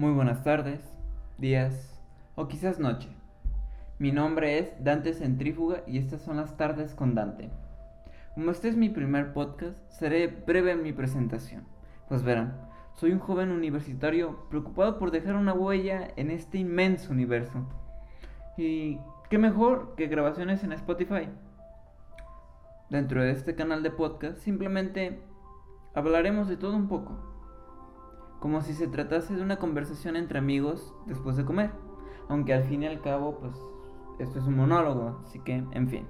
Muy 0.00 0.12
buenas 0.12 0.42
tardes, 0.42 0.80
días 1.36 2.00
o 2.34 2.48
quizás 2.48 2.78
noche. 2.78 3.10
Mi 3.98 4.12
nombre 4.12 4.58
es 4.58 4.72
Dante 4.82 5.12
Centrífuga 5.12 5.82
y 5.86 5.98
estas 5.98 6.22
son 6.22 6.38
las 6.38 6.56
tardes 6.56 6.94
con 6.94 7.14
Dante. 7.14 7.50
Como 8.34 8.50
este 8.50 8.70
es 8.70 8.76
mi 8.76 8.88
primer 8.88 9.34
podcast, 9.34 9.76
seré 9.90 10.28
breve 10.28 10.70
en 10.70 10.82
mi 10.82 10.94
presentación. 10.94 11.64
Pues 12.08 12.22
verán, 12.22 12.66
soy 12.94 13.12
un 13.12 13.18
joven 13.18 13.50
universitario 13.50 14.48
preocupado 14.48 14.98
por 14.98 15.10
dejar 15.10 15.36
una 15.36 15.52
huella 15.52 16.08
en 16.16 16.30
este 16.30 16.56
inmenso 16.56 17.12
universo. 17.12 17.66
Y 18.56 18.98
qué 19.28 19.36
mejor 19.36 19.96
que 19.96 20.06
grabaciones 20.06 20.64
en 20.64 20.72
Spotify. 20.72 21.28
Dentro 22.88 23.22
de 23.22 23.32
este 23.32 23.54
canal 23.54 23.82
de 23.82 23.90
podcast 23.90 24.38
simplemente 24.38 25.20
hablaremos 25.94 26.48
de 26.48 26.56
todo 26.56 26.74
un 26.74 26.88
poco 26.88 27.29
como 28.40 28.62
si 28.62 28.72
se 28.74 28.88
tratase 28.88 29.36
de 29.36 29.42
una 29.42 29.58
conversación 29.58 30.16
entre 30.16 30.38
amigos 30.38 30.94
después 31.06 31.36
de 31.36 31.44
comer. 31.44 31.70
Aunque 32.28 32.54
al 32.54 32.64
fin 32.64 32.82
y 32.82 32.86
al 32.86 33.00
cabo, 33.00 33.38
pues 33.38 33.54
esto 34.18 34.38
es 34.38 34.46
un 34.46 34.56
monólogo, 34.56 35.20
así 35.24 35.38
que, 35.40 35.62
en 35.72 35.88
fin. 35.88 36.06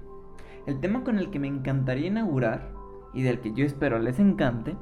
El 0.67 0.81
tema 0.81 1.05
con 1.05 1.19
el 1.19 1.31
que 1.31 1.39
me 1.39 1.49
encantaría 1.49 2.07
inaugurar, 2.07 2.73
y 3.13 3.23
del 3.23 3.41
que 3.41 3.53
yo 3.53 3.65
espero 3.65 3.99
les 3.99 4.19
encante, 4.19 4.77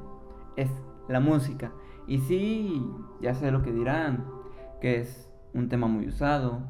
es 0.55 0.69
la 1.07 1.19
música. 1.19 1.71
Y 2.07 2.19
sí, 2.19 2.85
ya 3.21 3.33
sé 3.33 3.51
lo 3.51 3.63
que 3.63 3.71
dirán, 3.71 4.25
que 4.81 4.99
es 4.99 5.29
un 5.53 5.69
tema 5.69 5.87
muy 5.87 6.07
usado, 6.07 6.61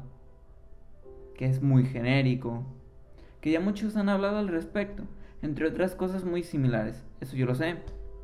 que 1.34 1.46
es 1.46 1.62
muy 1.62 1.84
genérico, 1.84 2.64
que 3.40 3.50
ya 3.50 3.60
muchos 3.60 3.96
han 3.96 4.08
hablado 4.08 4.38
al 4.38 4.48
respecto, 4.48 5.04
entre 5.42 5.66
otras 5.66 5.94
cosas 5.94 6.24
muy 6.24 6.42
similares, 6.42 7.04
eso 7.20 7.36
yo 7.36 7.46
lo 7.46 7.54
sé. 7.54 7.76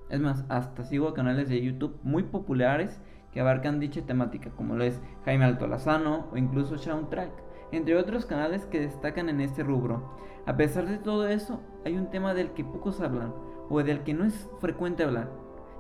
Es 0.09 0.21
más, 0.21 0.45
hasta 0.49 0.85
sigo 0.85 1.15
canales 1.15 1.49
de 1.49 1.63
YouTube 1.63 1.99
muy 2.03 2.23
populares 2.23 3.01
que 3.33 3.41
abarcan 3.41 3.81
dicha 3.81 4.03
temática, 4.03 4.51
como 4.51 4.77
lo 4.77 4.85
es 4.85 5.01
Jaime 5.25 5.45
Altolazano 5.45 6.27
o 6.33 6.37
incluso 6.37 6.79
Soundtrack, 6.79 7.31
entre 7.73 7.97
otros 7.97 8.25
canales 8.25 8.67
que 8.67 8.81
destacan 8.81 9.29
en 9.29 9.41
este 9.41 9.63
rubro. 9.63 10.17
A 10.47 10.57
pesar 10.57 10.87
de 10.87 10.99
todo 10.99 11.27
eso, 11.27 11.61
hay 11.85 11.97
un 11.97 12.11
tema 12.11 12.35
del 12.35 12.53
que 12.53 12.65
pocos 12.65 13.01
hablan, 13.01 13.35
o 13.69 13.83
del 13.83 14.05
que 14.05 14.15
no 14.15 14.25
es 14.25 14.49
frecuente 14.61 15.03
hablar. 15.03 15.31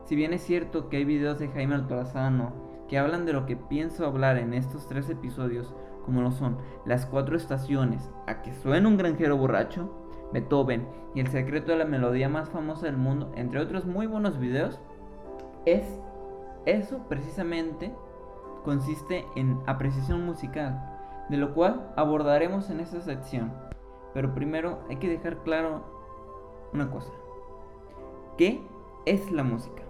Si 0.05 0.17
bien 0.17 0.33
es 0.33 0.43
cierto 0.43 0.89
que 0.89 0.99
hay 0.99 1.05
videos 1.05 1.39
de 1.39 1.49
Jaime 1.49 1.77
Altolazano 1.77 2.53
que 2.89 2.99
hablan 2.99 3.27
de 3.27 3.33
lo 3.33 3.47
que 3.47 3.57
pienso 3.57 4.07
hablar 4.07 4.39
en 4.39 4.55
estos 4.55 4.87
tres 4.87 5.09
episodios, 5.09 5.75
como 6.05 6.23
lo 6.23 6.31
son 6.31 6.59
las 6.85 7.07
cuatro 7.07 7.37
estaciones, 7.37 8.11
a 8.27 8.43
que 8.43 8.53
suena 8.55 8.89
un 8.89 8.97
granjero 8.97 9.37
borracho, 9.37 10.06
Beethoven 10.33 10.87
y 11.15 11.21
el 11.21 11.29
secreto 11.29 11.73
de 11.73 11.79
la 11.79 11.85
melodía 11.85 12.29
más 12.29 12.51
famosa 12.51 12.87
del 12.87 12.97
mundo, 12.97 13.33
entre 13.37 13.61
otros 13.61 13.87
muy 13.87 14.07
buenos 14.07 14.39
videos, 14.39 14.81
es 15.65 15.85
eso 16.67 17.01
precisamente 17.09 17.95
consiste 18.65 19.25
en 19.37 19.61
apreciación 19.67 20.27
musical, 20.27 21.25
de 21.29 21.37
lo 21.37 21.55
cual 21.55 21.93
abordaremos 21.97 22.71
en 22.71 22.81
esta 22.81 23.01
sección. 23.01 23.53
Pero 24.13 24.35
primero 24.35 24.81
hay 24.89 24.97
que 24.97 25.09
dejar 25.09 25.43
claro 25.43 25.85
una 26.73 26.91
cosa. 26.91 27.13
¿Qué 28.37 28.61
es 29.05 29.31
la 29.31 29.45
música? 29.45 29.83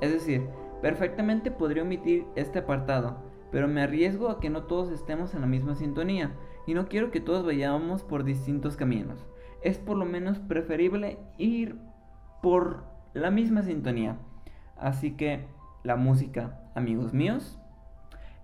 Es 0.00 0.12
decir, 0.12 0.48
perfectamente 0.82 1.50
podría 1.50 1.82
omitir 1.82 2.26
este 2.36 2.60
apartado, 2.60 3.16
pero 3.50 3.66
me 3.66 3.82
arriesgo 3.82 4.28
a 4.28 4.40
que 4.40 4.50
no 4.50 4.64
todos 4.64 4.90
estemos 4.90 5.34
en 5.34 5.40
la 5.40 5.46
misma 5.46 5.74
sintonía 5.74 6.32
y 6.66 6.74
no 6.74 6.88
quiero 6.88 7.10
que 7.10 7.20
todos 7.20 7.44
vayamos 7.44 8.02
por 8.02 8.24
distintos 8.24 8.76
caminos 8.76 9.24
es 9.66 9.78
por 9.78 9.96
lo 9.96 10.04
menos 10.04 10.38
preferible 10.38 11.18
ir 11.38 11.76
por 12.40 12.84
la 13.14 13.32
misma 13.32 13.62
sintonía. 13.62 14.16
Así 14.76 15.16
que 15.16 15.44
la 15.82 15.96
música, 15.96 16.60
amigos 16.76 17.12
míos, 17.12 17.58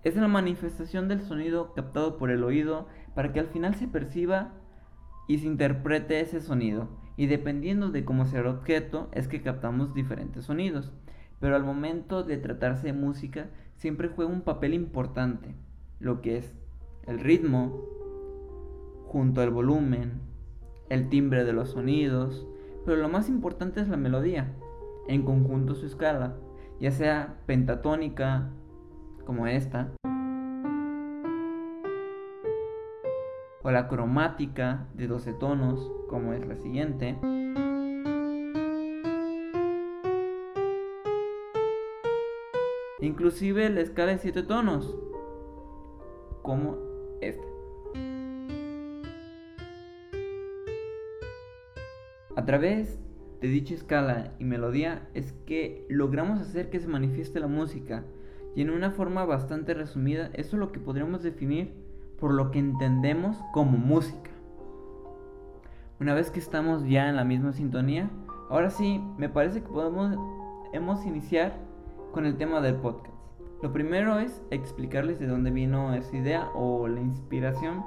es 0.03 0.17
la 0.17 0.27
manifestación 0.27 1.07
del 1.07 1.23
sonido 1.23 1.75
captado 1.75 2.19
por 2.19 2.33
el 2.33 2.43
oído 2.43 2.89
para 3.15 3.33
que 3.33 3.39
al 3.39 3.47
final 3.47 3.77
se 3.77 3.87
perciba 3.87 4.51
y 5.29 5.39
se 5.39 5.47
interprete 5.47 6.19
ese 6.19 6.41
sonido. 6.41 6.89
Y 7.17 7.27
dependiendo 7.27 7.93
de 7.93 8.05
cómo 8.05 8.27
sea 8.27 8.41
el 8.41 8.49
objeto, 8.49 9.09
es 9.13 9.29
que 9.29 9.43
captamos 9.43 9.95
diferentes 9.95 10.47
sonidos. 10.47 10.93
Pero 11.39 11.55
al 11.55 11.63
momento 11.63 12.25
de 12.25 12.37
tratarse 12.37 12.89
de 12.89 12.95
música, 12.95 13.49
siempre 13.77 14.09
juega 14.09 14.33
un 14.33 14.43
papel 14.43 14.75
importante, 14.75 15.55
lo 16.01 16.21
que 16.21 16.39
es 16.39 16.53
el 17.07 17.21
ritmo, 17.21 17.81
junto 19.07 19.41
al 19.41 19.51
volumen, 19.51 20.32
el 20.93 21.09
timbre 21.09 21.45
de 21.45 21.55
los 21.55 21.71
sonidos, 21.71 22.47
pero 22.85 22.99
lo 22.99 23.09
más 23.09 23.31
importante 23.31 23.81
es 23.81 23.89
la 23.89 23.97
melodía, 23.97 24.53
en 25.09 25.23
conjunto 25.23 25.75
su 25.75 25.87
escala, 25.87 26.37
ya 26.81 26.91
sea 26.91 27.41
pentatónica, 27.47 28.51
como 29.25 29.47
esta, 29.47 29.91
o 33.63 33.71
la 33.71 33.89
cromática 33.89 34.87
de 34.93 35.07
12 35.07 35.33
tonos, 35.33 35.91
como 36.11 36.35
es 36.35 36.47
la 36.47 36.57
siguiente. 36.57 37.17
Inclusive 43.01 43.71
la 43.71 43.81
escala 43.81 44.13
de 44.13 44.19
7 44.19 44.43
tonos, 44.43 44.95
como 46.43 46.77
esta. 47.23 47.52
A 52.43 52.45
través 52.45 52.99
de 53.41 53.47
dicha 53.47 53.73
escala 53.73 54.33
y 54.41 54.45
melodía 54.45 55.09
es 55.15 55.33
que 55.47 55.87
logramos 55.89 56.41
hacer 56.41 56.71
que 56.71 56.81
se 56.81 56.89
manifieste 56.89 57.39
la 57.39 57.47
música 57.47 58.03
y 58.57 58.63
en 58.63 58.71
una 58.71 58.91
forma 58.91 59.25
bastante 59.25 59.75
resumida 59.75 60.29
eso 60.33 60.57
es 60.57 60.61
lo 60.61 60.73
que 60.73 60.81
podríamos 60.81 61.23
definir 61.23 61.73
por 62.19 62.35
lo 62.35 62.51
que 62.51 62.59
entendemos 62.59 63.37
como 63.53 63.79
música. 63.79 64.33
Una 66.01 66.15
vez 66.15 66.33
que 66.33 66.41
estamos 66.41 66.85
ya 66.85 67.09
en 67.09 67.15
la 67.15 67.23
misma 67.23 67.53
sintonía, 67.53 68.11
ahora 68.51 68.71
sí 68.71 69.01
me 69.19 69.29
parece 69.29 69.63
que 69.63 69.69
podemos 69.69 70.19
hemos 70.73 71.07
iniciar 71.07 71.53
con 72.11 72.27
el 72.27 72.37
tema 72.39 72.61
del 72.61 72.75
podcast. 72.75 73.15
Lo 73.63 73.73
primero 73.73 74.19
es 74.19 74.43
explicarles 74.51 75.21
de 75.21 75.29
dónde 75.29 75.53
vino 75.53 75.95
esa 75.95 76.17
idea 76.17 76.51
o 76.57 76.89
la 76.89 77.01
inspiración 77.01 77.85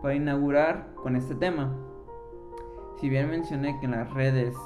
para 0.00 0.14
inaugurar 0.14 0.94
con 0.94 1.16
este 1.16 1.34
tema. 1.34 1.76
Si 3.00 3.10
bien 3.10 3.28
mencioné 3.28 3.78
que 3.78 3.84
en 3.84 3.92
las 3.92 4.10
redes 4.14 4.56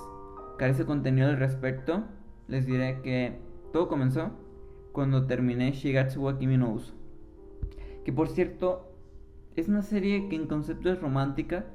carece 0.56 0.86
contenido 0.86 1.28
al 1.28 1.36
respecto, 1.36 2.04
les 2.46 2.64
diré 2.64 3.00
que 3.02 3.36
todo 3.72 3.88
comenzó 3.88 4.30
cuando 4.92 5.26
terminé 5.26 5.72
Shigatsu 5.72 6.22
wa 6.22 6.38
Kimi 6.38 6.56
no 6.56 6.70
Uso. 6.74 6.94
Que 8.04 8.12
por 8.12 8.28
cierto, 8.28 8.92
es 9.56 9.68
una 9.68 9.82
serie 9.82 10.28
que 10.28 10.36
en 10.36 10.46
concepto 10.46 10.92
es 10.92 11.00
romántica, 11.00 11.66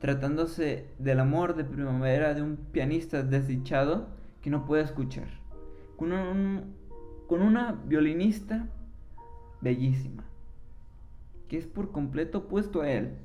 tratándose 0.00 0.88
del 0.98 1.20
amor 1.20 1.54
de 1.54 1.64
primavera 1.64 2.34
de 2.34 2.42
un 2.42 2.56
pianista 2.56 3.22
desdichado 3.22 4.08
que 4.40 4.50
no 4.50 4.64
puede 4.64 4.82
escuchar, 4.82 5.28
con, 5.96 6.74
con 7.28 7.42
una 7.42 7.80
violinista 7.86 8.68
bellísima, 9.60 10.24
que 11.46 11.58
es 11.58 11.66
por 11.66 11.92
completo 11.92 12.38
opuesto 12.38 12.80
a 12.80 12.90
él, 12.90 13.18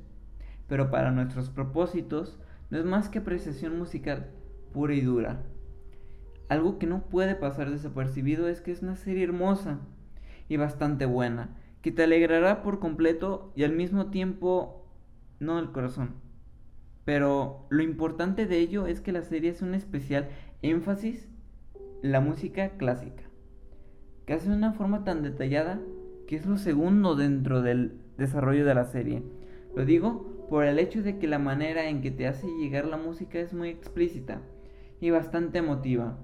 pero 0.68 0.92
para 0.92 1.10
nuestros 1.10 1.50
propósitos 1.50 2.38
no 2.70 2.78
es 2.78 2.84
más 2.84 3.08
que 3.08 3.18
apreciación 3.18 3.78
musical 3.78 4.30
pura 4.72 4.94
y 4.94 5.00
dura. 5.00 5.42
Algo 6.48 6.78
que 6.78 6.86
no 6.86 7.02
puede 7.08 7.34
pasar 7.34 7.70
desapercibido 7.70 8.48
es 8.48 8.60
que 8.60 8.72
es 8.72 8.82
una 8.82 8.96
serie 8.96 9.24
hermosa 9.24 9.80
y 10.48 10.56
bastante 10.56 11.04
buena, 11.06 11.56
que 11.82 11.92
te 11.92 12.04
alegrará 12.04 12.62
por 12.62 12.78
completo 12.78 13.52
y 13.54 13.64
al 13.64 13.72
mismo 13.72 14.06
tiempo 14.06 14.86
no 15.40 15.58
el 15.58 15.72
corazón. 15.72 16.14
Pero 17.04 17.66
lo 17.70 17.82
importante 17.82 18.46
de 18.46 18.58
ello 18.58 18.86
es 18.86 19.00
que 19.00 19.12
la 19.12 19.22
serie 19.22 19.50
es 19.50 19.62
un 19.62 19.74
especial 19.74 20.28
énfasis 20.62 21.28
en 22.02 22.12
la 22.12 22.20
música 22.20 22.70
clásica, 22.78 23.24
que 24.26 24.34
hace 24.34 24.50
una 24.50 24.72
forma 24.72 25.04
tan 25.04 25.22
detallada 25.22 25.80
que 26.26 26.36
es 26.36 26.46
lo 26.46 26.58
segundo 26.58 27.14
dentro 27.14 27.62
del 27.62 28.00
desarrollo 28.18 28.64
de 28.66 28.74
la 28.74 28.84
serie. 28.84 29.22
Lo 29.74 29.84
digo 29.84 30.37
por 30.48 30.64
el 30.64 30.78
hecho 30.78 31.02
de 31.02 31.18
que 31.18 31.26
la 31.26 31.38
manera 31.38 31.88
en 31.88 32.00
que 32.00 32.10
te 32.10 32.26
hace 32.26 32.46
llegar 32.58 32.86
la 32.86 32.96
música 32.96 33.38
es 33.38 33.52
muy 33.52 33.68
explícita 33.68 34.40
y 35.00 35.10
bastante 35.10 35.58
emotiva. 35.58 36.18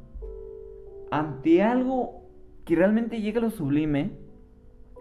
Ante 1.11 1.63
algo 1.63 2.23
que 2.65 2.77
realmente 2.77 3.21
llega 3.21 3.39
a 3.39 3.43
lo 3.43 3.51
sublime, 3.51 4.13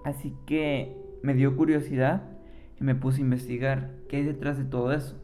así 0.04 0.36
que 0.46 0.98
me 1.22 1.34
dio 1.34 1.56
curiosidad 1.56 2.24
y 2.80 2.84
me 2.84 2.96
puse 2.96 3.20
a 3.20 3.26
investigar 3.26 3.92
qué 4.10 4.18
hay 4.18 4.24
detrás 4.24 4.58
de 4.58 4.66
todo 4.66 4.92
eso. 4.92 5.16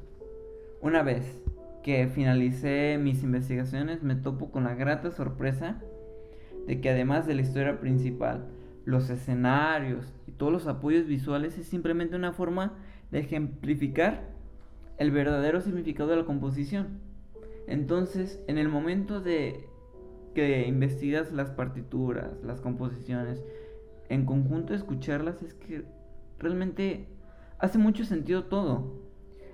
Una 0.82 1.04
vez 1.04 1.44
que 1.84 2.08
finalicé 2.08 2.98
mis 3.02 3.24
investigaciones 3.24 4.04
me 4.04 4.16
topo 4.16 4.52
con 4.52 4.64
la 4.64 4.76
grata 4.76 5.12
sorpresa 5.12 5.82
de 6.68 6.80
que 6.80 6.90
además 6.90 7.28
de 7.28 7.36
la 7.36 7.42
historia 7.42 7.80
principal, 7.80 8.48
los 8.86 9.10
escenarios 9.10 10.14
y 10.26 10.32
todos 10.32 10.52
los 10.52 10.68
apoyos 10.68 11.06
visuales 11.06 11.58
es 11.58 11.68
simplemente 11.68 12.16
una 12.16 12.32
forma 12.32 12.78
de 13.12 13.20
ejemplificar 13.20 14.30
el 14.98 15.12
verdadero 15.12 15.62
significado 15.62 16.10
de 16.10 16.18
la 16.18 16.26
composición. 16.26 17.00
Entonces, 17.68 18.42
en 18.48 18.58
el 18.58 18.70
momento 18.70 19.22
de 19.22 19.66
que 20.36 20.68
investigas 20.68 21.32
las 21.32 21.52
partituras, 21.52 22.32
las 22.44 22.62
composiciones, 22.62 23.44
en 24.10 24.26
conjunto 24.26 24.74
escucharlas 24.74 25.42
es 25.42 25.54
que 25.54 25.84
realmente 26.40 27.08
hace 27.60 27.78
mucho 27.78 28.04
sentido 28.06 28.46
todo. 28.46 28.94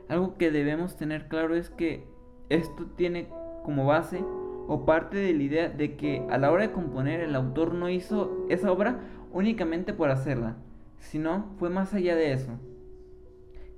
Algo 0.08 0.38
que 0.38 0.52
debemos 0.52 0.98
tener 0.98 1.28
claro 1.28 1.56
es 1.56 1.70
que 1.70 2.06
esto 2.50 2.86
tiene 2.96 3.28
como 3.64 3.86
base 3.86 4.24
o 4.68 4.86
parte 4.86 5.18
de 5.18 5.34
la 5.34 5.44
idea 5.44 5.70
de 5.70 5.96
que 5.96 6.26
a 6.30 6.38
la 6.38 6.52
hora 6.52 6.64
de 6.64 6.72
componer 6.72 7.22
el 7.22 7.36
autor 7.36 7.74
no 7.74 7.90
hizo 7.90 8.46
esa 8.50 8.72
obra 8.72 9.00
únicamente 9.34 9.94
por 9.94 10.10
hacerla, 10.10 10.56
sino 11.00 11.54
fue 11.58 11.70
más 11.70 11.94
allá 11.94 12.16
de 12.16 12.34
eso. 12.34 12.52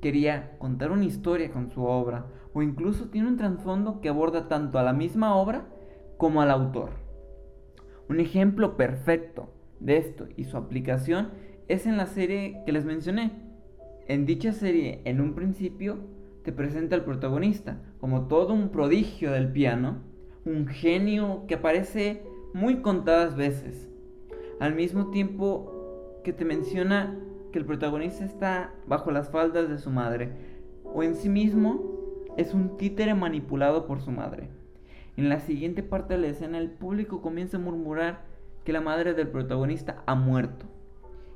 Quería 0.01 0.57
contar 0.59 0.91
una 0.91 1.05
historia 1.05 1.51
con 1.51 1.71
su 1.71 1.83
obra 1.83 2.27
o 2.53 2.61
incluso 2.61 3.09
tiene 3.09 3.27
un 3.27 3.37
trasfondo 3.37 3.99
que 3.99 4.09
aborda 4.09 4.47
tanto 4.47 4.77
a 4.77 4.83
la 4.83 4.93
misma 4.93 5.35
obra 5.35 5.67
como 6.17 6.41
al 6.41 6.51
autor. 6.51 6.91
Un 8.09 8.19
ejemplo 8.19 8.77
perfecto 8.77 9.49
de 9.79 9.97
esto 9.97 10.27
y 10.35 10.45
su 10.45 10.57
aplicación 10.57 11.29
es 11.67 11.85
en 11.85 11.97
la 11.97 12.05
serie 12.05 12.61
que 12.65 12.71
les 12.71 12.85
mencioné. 12.85 13.31
En 14.07 14.25
dicha 14.25 14.53
serie, 14.53 15.01
en 15.05 15.19
un 15.19 15.33
principio, 15.33 15.97
te 16.43 16.51
presenta 16.53 16.95
al 16.95 17.03
protagonista 17.03 17.81
como 17.99 18.27
todo 18.27 18.53
un 18.53 18.69
prodigio 18.69 19.31
del 19.31 19.51
piano, 19.51 20.03
un 20.45 20.67
genio 20.67 21.43
que 21.47 21.55
aparece 21.55 22.23
muy 22.53 22.77
contadas 22.81 23.35
veces. 23.35 23.89
Al 24.59 24.73
mismo 24.73 25.09
tiempo 25.09 26.21
que 26.23 26.33
te 26.33 26.45
menciona 26.45 27.19
que 27.57 27.61
el 27.61 27.65
protagonista 27.65 28.23
está 28.23 28.71
bajo 28.85 29.09
las 29.09 29.31
faldas 29.31 29.67
de 29.67 29.79
su 29.79 29.89
madre, 29.89 30.29
o 30.83 31.01
en 31.01 31.15
sí 31.15 31.27
mismo 31.27 31.81
es 32.37 32.53
un 32.53 32.77
títere 32.77 33.15
manipulado 33.15 33.87
por 33.87 33.99
su 33.99 34.11
madre. 34.11 34.49
En 35.15 35.27
la 35.27 35.39
siguiente 35.39 35.81
parte 35.81 36.13
de 36.13 36.19
la 36.19 36.27
escena 36.27 36.59
el 36.59 36.69
público 36.69 37.19
comienza 37.19 37.57
a 37.57 37.59
murmurar 37.59 38.25
que 38.63 38.73
la 38.73 38.81
madre 38.81 39.15
del 39.15 39.29
protagonista 39.29 40.03
ha 40.05 40.13
muerto 40.13 40.67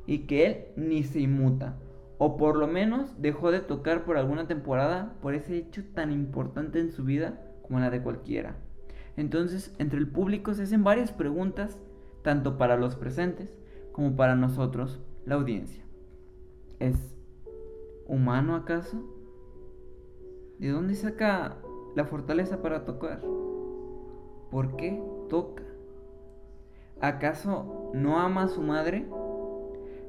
y 0.06 0.28
que 0.28 0.46
él 0.46 0.58
ni 0.76 1.02
se 1.02 1.22
inmuta, 1.22 1.80
o 2.20 2.38
por 2.38 2.56
lo 2.56 2.68
menos 2.68 3.20
dejó 3.20 3.50
de 3.50 3.62
tocar 3.62 4.06
por 4.06 4.18
alguna 4.18 4.46
temporada 4.46 5.16
por 5.24 5.34
ese 5.34 5.58
hecho 5.58 5.84
tan 5.96 6.12
importante 6.12 6.80
en 6.80 6.92
su 6.92 7.04
vida 7.04 7.42
como 7.64 7.80
la 7.80 7.90
de 7.90 8.04
cualquiera. 8.04 8.58
Entonces, 9.18 9.74
entre 9.80 9.98
el 9.98 10.08
público 10.08 10.54
se 10.54 10.62
hacen 10.64 10.84
varias 10.84 11.12
preguntas, 11.12 11.80
tanto 12.22 12.60
para 12.60 12.78
los 12.78 12.96
presentes 12.96 13.58
como 13.92 14.16
para 14.16 14.36
nosotros, 14.36 15.00
la 15.26 15.34
audiencia. 15.34 15.84
¿Es 16.82 16.98
humano 18.08 18.56
acaso? 18.56 18.98
¿De 20.58 20.70
dónde 20.70 20.96
saca 20.96 21.60
la 21.96 22.06
fortaleza 22.06 22.64
para 22.64 22.86
tocar? 22.86 23.22
¿Por 24.50 24.76
qué 24.78 25.00
toca? 25.30 25.62
¿Acaso 27.00 27.92
no 27.94 28.18
ama 28.18 28.46
a 28.46 28.48
su 28.48 28.64
madre? 28.64 29.08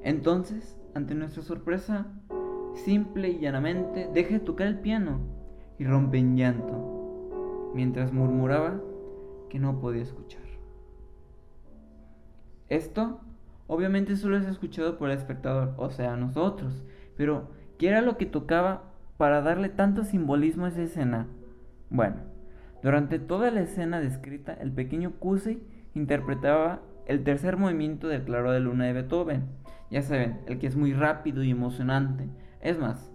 Entonces, 0.02 0.80
ante 0.94 1.14
nuestra 1.14 1.42
sorpresa, 1.42 2.06
simple 2.72 3.28
y 3.28 3.40
llanamente 3.40 4.08
deja 4.14 4.30
de 4.30 4.40
tocar 4.40 4.66
el 4.66 4.80
piano 4.80 5.20
y 5.78 5.84
rompe 5.84 6.16
en 6.16 6.38
llanto, 6.38 7.70
mientras 7.74 8.14
murmuraba 8.14 8.80
que 9.50 9.58
no 9.58 9.78
podía 9.78 10.04
escuchar. 10.04 10.40
Esto 12.70 13.20
obviamente 13.66 14.16
solo 14.16 14.36
es 14.36 14.46
escuchado 14.46 14.98
por 14.98 15.10
el 15.10 15.16
espectador, 15.16 15.74
o 15.76 15.90
sea, 15.90 16.16
nosotros, 16.16 16.82
pero 17.16 17.50
¿qué 17.78 17.88
era 17.88 18.02
lo 18.02 18.16
que 18.16 18.26
tocaba 18.26 18.84
para 19.16 19.42
darle 19.42 19.68
tanto 19.68 20.04
simbolismo 20.04 20.66
a 20.66 20.68
esa 20.68 20.82
escena? 20.82 21.26
Bueno, 21.90 22.16
durante 22.82 23.18
toda 23.18 23.50
la 23.50 23.60
escena 23.60 24.00
descrita, 24.00 24.54
el 24.54 24.72
pequeño 24.72 25.12
Cusey 25.18 25.62
interpretaba 25.94 26.80
el 27.06 27.22
tercer 27.22 27.56
movimiento 27.56 28.08
del 28.08 28.24
Claro 28.24 28.52
de 28.52 28.60
Luna 28.60 28.86
de 28.86 28.92
Beethoven. 28.92 29.44
Ya 29.90 30.02
saben, 30.02 30.40
el 30.46 30.58
que 30.58 30.66
es 30.66 30.76
muy 30.76 30.92
rápido 30.92 31.42
y 31.42 31.50
emocionante. 31.50 32.28
Es 32.60 32.78
más, 32.78 33.12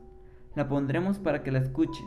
la 0.55 0.67
pondremos 0.67 1.19
para 1.19 1.43
que 1.43 1.51
la 1.51 1.59
escuchen. 1.59 2.05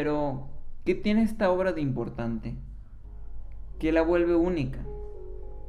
Pero, 0.00 0.48
¿qué 0.86 0.94
tiene 0.94 1.22
esta 1.22 1.50
obra 1.50 1.74
de 1.74 1.82
importante? 1.82 2.56
¿Qué 3.78 3.92
la 3.92 4.00
vuelve 4.00 4.34
única? 4.34 4.78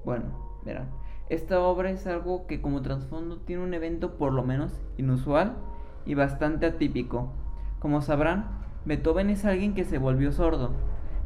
Bueno, 0.06 0.62
verán, 0.64 0.88
esta 1.28 1.60
obra 1.60 1.90
es 1.90 2.08
algo 2.08 2.48
que 2.48 2.62
como 2.62 2.82
trasfondo 2.82 3.40
tiene 3.40 3.62
un 3.62 3.74
evento 3.74 4.18
por 4.18 4.32
lo 4.32 4.44
menos 4.44 4.72
inusual 4.98 5.58
y 6.06 6.14
bastante 6.14 6.66
atípico. 6.66 7.34
Como 7.80 8.02
sabrán, 8.02 8.46
Beethoven 8.86 9.30
es 9.30 9.44
alguien 9.44 9.76
que 9.76 9.84
se 9.84 9.98
volvió 9.98 10.32
sordo. 10.32 10.72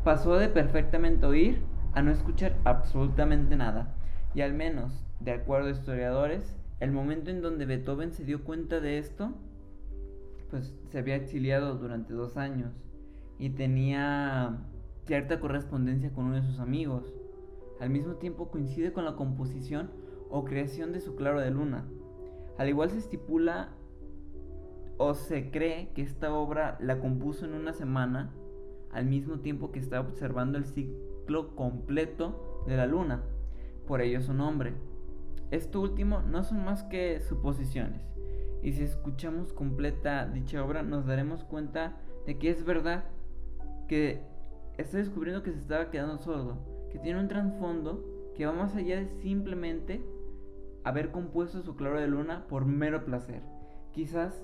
Pasó 0.04 0.38
de 0.38 0.50
perfectamente 0.50 1.28
oír 1.28 1.62
a 1.94 2.02
no 2.02 2.10
escuchar 2.10 2.58
absolutamente 2.64 3.56
nada. 3.56 3.94
Y 4.34 4.42
al 4.42 4.56
menos, 4.56 5.06
de 5.20 5.34
acuerdo 5.34 5.68
a 5.68 5.74
historiadores, 5.74 6.58
el 6.80 6.92
momento 6.92 7.30
en 7.30 7.44
donde 7.44 7.68
Beethoven 7.68 8.14
se 8.14 8.26
dio 8.26 8.44
cuenta 8.44 8.80
de 8.80 8.98
esto, 8.98 9.32
pues 10.50 10.74
se 10.90 10.98
había 10.98 11.18
exiliado 11.18 11.76
durante 11.76 12.12
dos 12.12 12.36
años 12.36 12.85
y 13.40 13.50
tenía 13.52 14.66
cierta 15.06 15.40
correspondencia 15.40 16.14
con 16.14 16.26
uno 16.26 16.36
de 16.36 16.44
sus 16.44 16.60
amigos. 16.60 17.14
Al 17.80 17.90
mismo 17.90 18.16
tiempo 18.16 18.50
coincide 18.50 18.94
con 18.94 19.06
la 19.06 19.16
composición 19.16 19.92
o 20.30 20.46
creación 20.46 20.92
de 20.92 21.02
su 21.02 21.16
claro 21.16 21.42
de 21.42 21.52
luna. 21.52 21.86
Al 22.58 22.70
igual 22.70 22.90
se 22.90 22.98
estipula 22.98 23.70
o 24.98 25.14
se 25.14 25.52
cree 25.52 25.90
que 25.94 26.02
esta 26.02 26.34
obra 26.34 26.78
la 26.80 27.00
compuso 27.00 27.46
en 27.46 27.54
una 27.54 27.74
semana 27.74 28.32
al 28.92 29.06
mismo 29.06 29.40
tiempo 29.40 29.72
que 29.72 29.80
estaba 29.80 30.08
observando 30.08 30.58
el 30.58 30.66
ciclo 30.66 31.56
completo 31.56 32.64
de 32.66 32.78
la 32.78 32.86
luna, 32.86 33.24
por 33.88 34.02
ello 34.02 34.22
su 34.22 34.34
nombre. 34.34 34.74
Esto 35.52 35.82
último 35.82 36.22
no 36.22 36.44
son 36.44 36.64
más 36.64 36.84
que 36.84 37.20
suposiciones, 37.20 38.02
y 38.64 38.72
si 38.72 38.84
escuchamos 38.84 39.52
completa 39.52 40.26
dicha 40.26 40.64
obra 40.64 40.82
nos 40.82 41.06
daremos 41.06 41.44
cuenta 41.44 41.98
de 42.26 42.38
que 42.38 42.50
es 42.50 42.64
verdad 42.64 43.04
que 43.88 44.22
está 44.78 44.98
descubriendo 44.98 45.44
que 45.44 45.52
se 45.52 45.60
estaba 45.60 45.90
quedando 45.90 46.18
sordo, 46.18 46.58
que 46.92 47.00
tiene 47.00 47.20
un 47.20 47.28
trasfondo 47.28 48.04
que 48.36 48.46
va 48.46 48.52
más 48.52 48.76
allá 48.76 48.98
de 48.98 49.08
simplemente 49.22 50.04
haber 50.84 51.12
compuesto 51.12 51.62
su 51.62 51.76
claro 51.76 52.00
de 52.00 52.08
luna 52.08 52.46
por 52.48 52.66
mero 52.66 53.06
placer. 53.06 53.42
Quizás 53.92 54.44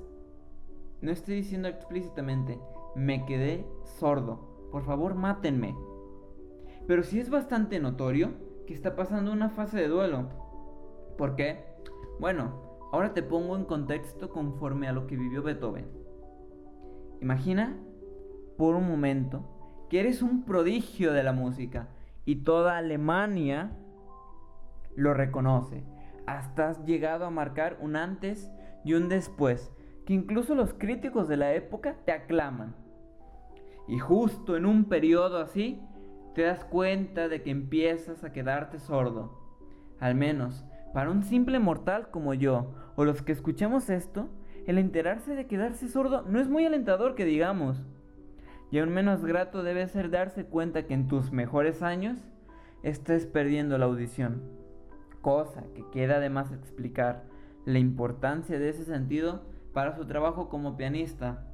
no 1.02 1.12
estoy 1.12 1.36
diciendo 1.36 1.68
explícitamente, 1.68 2.60
me 2.96 3.26
quedé 3.26 3.66
sordo, 4.00 4.70
por 4.72 4.84
favor 4.84 5.16
mátenme. 5.16 5.76
Pero 6.88 7.04
sí 7.04 7.20
es 7.20 7.30
bastante 7.30 7.80
notorio 7.80 8.32
que 8.66 8.74
está 8.74 8.96
pasando 8.96 9.32
una 9.32 9.50
fase 9.50 9.78
de 9.78 9.88
duelo. 9.88 10.30
¿Por 11.18 11.36
qué? 11.36 11.64
Bueno, 12.20 12.54
ahora 12.92 13.14
te 13.14 13.24
pongo 13.24 13.56
en 13.56 13.66
contexto 13.66 14.30
conforme 14.30 14.88
a 14.88 14.94
lo 14.94 15.08
que 15.08 15.18
vivió 15.18 15.44
Beethoven. 15.44 15.86
Imagina 17.22 17.78
por 18.62 18.76
un 18.76 18.88
momento 18.88 19.88
que 19.90 20.00
eres 20.00 20.22
un 20.22 20.44
prodigio 20.44 21.14
de 21.14 21.24
la 21.24 21.34
música 21.34 21.88
y 22.26 22.44
toda 22.44 22.78
Alemania 22.78 23.72
lo 24.96 25.16
reconoce. 25.16 25.84
Hasta 26.28 26.70
has 26.70 26.86
llegado 26.86 27.26
a 27.26 27.32
marcar 27.32 27.80
un 27.82 27.96
antes 27.96 28.52
y 28.86 28.94
un 28.94 29.10
después, 29.10 29.74
que 30.06 30.14
incluso 30.14 30.54
los 30.54 30.76
críticos 30.76 31.28
de 31.28 31.38
la 31.38 31.54
época 31.54 31.96
te 32.06 32.12
aclaman. 32.12 32.76
Y 33.88 33.98
justo 33.98 34.56
en 34.56 34.68
un 34.68 34.86
periodo 34.86 35.40
así, 35.40 35.82
te 36.36 36.44
das 36.44 36.64
cuenta 36.64 37.30
de 37.30 37.42
que 37.42 37.50
empiezas 37.50 38.24
a 38.24 38.32
quedarte 38.32 38.78
sordo. 38.78 39.40
Al 40.00 40.14
menos, 40.14 40.68
para 40.94 41.10
un 41.10 41.24
simple 41.24 41.58
mortal 41.58 42.12
como 42.12 42.36
yo, 42.36 42.76
o 42.96 43.06
los 43.06 43.24
que 43.24 43.32
escuchamos 43.32 43.90
esto, 43.90 44.30
el 44.68 44.78
enterarse 44.78 45.34
de 45.34 45.48
quedarse 45.48 45.88
sordo 45.88 46.22
no 46.28 46.40
es 46.40 46.48
muy 46.48 46.64
alentador 46.64 47.16
que 47.16 47.26
digamos. 47.26 47.84
Y 48.72 48.80
aún 48.80 48.90
menos 48.90 49.24
grato 49.24 49.64
debe 49.64 49.88
ser 49.88 50.10
darse 50.10 50.46
cuenta 50.46 50.88
que 50.88 50.94
en 50.94 51.08
tus 51.08 51.32
mejores 51.32 51.84
años 51.84 52.18
estés 52.84 53.28
perdiendo 53.28 53.78
la 53.78 53.86
audición. 53.86 54.42
Cosa 55.22 55.64
que 55.76 55.84
queda 55.92 56.16
además 56.16 56.52
explicar 56.52 57.26
la 57.66 57.80
importancia 57.80 58.58
de 58.58 58.70
ese 58.70 58.86
sentido 58.86 59.44
para 59.74 59.96
su 59.96 60.06
trabajo 60.06 60.50
como 60.50 60.78
pianista. 60.78 61.46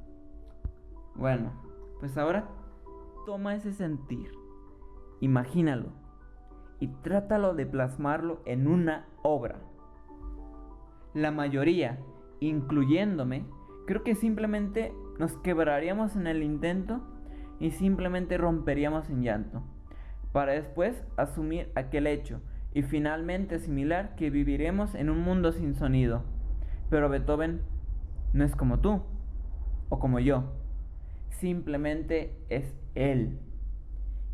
Bueno, 1.16 1.52
pues 2.00 2.16
ahora 2.16 2.48
toma 3.26 3.56
ese 3.56 3.72
sentir, 3.72 4.30
imagínalo 5.20 5.88
y 6.80 6.88
trátalo 6.88 7.54
de 7.54 7.66
plasmarlo 7.66 8.40
en 8.46 8.68
una 8.68 9.08
obra. 9.22 9.60
La 11.14 11.32
mayoría, 11.32 11.98
incluyéndome, 12.40 13.44
creo 13.86 14.04
que 14.04 14.14
simplemente 14.14 14.94
nos 15.18 15.36
quebraríamos 15.38 16.16
en 16.16 16.26
el 16.26 16.42
intento 16.42 17.00
y 17.60 17.70
simplemente 17.72 18.38
romperíamos 18.38 19.10
en 19.10 19.22
llanto, 19.22 19.62
para 20.32 20.52
después 20.52 21.02
asumir 21.16 21.70
aquel 21.74 22.06
hecho 22.06 22.40
y 22.72 22.82
finalmente 22.82 23.56
asimilar 23.56 24.14
que 24.14 24.30
viviremos 24.30 24.94
en 24.94 25.10
un 25.10 25.20
mundo 25.20 25.52
sin 25.52 25.74
sonido. 25.74 26.22
Pero 26.90 27.08
Beethoven 27.08 27.60
no 28.32 28.44
es 28.44 28.54
como 28.54 28.80
tú 28.80 29.02
o 29.88 29.98
como 29.98 30.20
yo, 30.20 30.44
simplemente 31.30 32.36
es 32.48 32.74
él. 32.94 33.40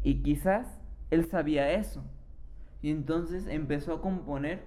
Y 0.02 0.22
quizás 0.22 0.78
él 1.10 1.24
sabía 1.26 1.72
eso. 1.72 2.04
Y 2.82 2.90
entonces 2.90 3.46
empezó 3.46 3.94
a 3.94 4.02
componer 4.02 4.62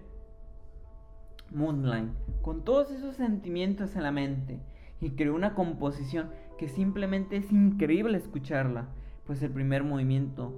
Moonlight 1.51 2.09
con 2.41 2.63
todos 2.63 2.91
esos 2.91 3.15
sentimientos 3.15 3.95
en 3.95 4.03
la 4.03 4.11
mente 4.11 4.59
y 4.99 5.11
creó 5.11 5.35
una 5.35 5.53
composición 5.53 6.29
que 6.57 6.67
simplemente 6.67 7.37
es 7.37 7.51
increíble 7.51 8.17
escucharla, 8.17 8.87
pues 9.25 9.43
el 9.43 9.51
primer 9.51 9.83
movimiento, 9.83 10.53